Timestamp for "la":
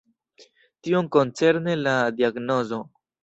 1.83-1.95